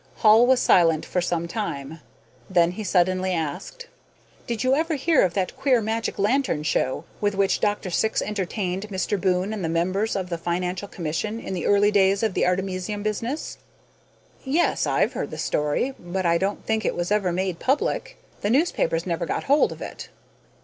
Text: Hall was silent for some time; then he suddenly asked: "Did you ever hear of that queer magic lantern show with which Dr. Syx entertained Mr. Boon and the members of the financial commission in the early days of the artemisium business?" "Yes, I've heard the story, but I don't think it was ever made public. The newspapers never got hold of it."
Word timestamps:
Hall 0.15 0.47
was 0.47 0.59
silent 0.59 1.05
for 1.05 1.21
some 1.21 1.47
time; 1.47 1.99
then 2.49 2.71
he 2.71 2.83
suddenly 2.83 3.33
asked: 3.35 3.85
"Did 4.47 4.63
you 4.63 4.73
ever 4.73 4.95
hear 4.95 5.21
of 5.21 5.35
that 5.35 5.55
queer 5.55 5.79
magic 5.79 6.17
lantern 6.17 6.63
show 6.63 7.03
with 7.19 7.35
which 7.35 7.59
Dr. 7.59 7.91
Syx 7.91 8.19
entertained 8.19 8.89
Mr. 8.89 9.21
Boon 9.21 9.53
and 9.53 9.63
the 9.63 9.69
members 9.69 10.15
of 10.15 10.31
the 10.31 10.39
financial 10.39 10.87
commission 10.87 11.39
in 11.39 11.53
the 11.53 11.67
early 11.67 11.91
days 11.91 12.23
of 12.23 12.33
the 12.33 12.47
artemisium 12.47 13.03
business?" 13.03 13.59
"Yes, 14.43 14.87
I've 14.87 15.13
heard 15.13 15.29
the 15.29 15.37
story, 15.37 15.93
but 15.99 16.25
I 16.25 16.39
don't 16.39 16.65
think 16.65 16.83
it 16.83 16.95
was 16.95 17.11
ever 17.11 17.31
made 17.31 17.59
public. 17.59 18.17
The 18.41 18.49
newspapers 18.49 19.05
never 19.05 19.27
got 19.27 19.43
hold 19.43 19.71
of 19.71 19.83
it." 19.83 20.09